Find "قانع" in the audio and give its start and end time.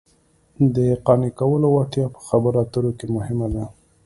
1.05-1.29